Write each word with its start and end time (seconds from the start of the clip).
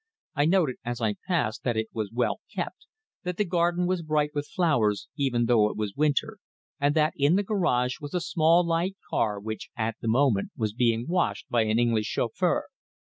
I 0.33 0.45
noted 0.45 0.77
as 0.83 0.99
I 0.99 1.13
passed 1.27 1.61
that 1.63 1.77
it 1.77 1.89
was 1.93 2.09
well 2.11 2.41
kept, 2.55 2.87
that 3.21 3.37
the 3.37 3.45
garden 3.45 3.85
was 3.85 4.01
bright 4.01 4.31
with 4.33 4.47
flowers, 4.49 5.07
even 5.15 5.45
though 5.45 5.69
it 5.69 5.77
was 5.77 5.93
winter, 5.95 6.39
and 6.79 6.95
that 6.95 7.13
in 7.15 7.35
the 7.35 7.43
garage 7.43 7.99
was 8.01 8.15
a 8.15 8.19
small 8.19 8.65
light 8.65 8.97
car 9.11 9.39
which 9.39 9.69
at 9.77 9.97
the 10.01 10.07
moment 10.07 10.53
was 10.57 10.73
being 10.73 11.05
washed 11.07 11.47
by 11.49 11.65
an 11.65 11.77
English 11.77 12.07
chauffeur. 12.07 12.65